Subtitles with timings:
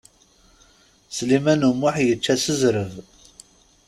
[1.15, 2.93] Sliman U Muḥ yečča s zreb.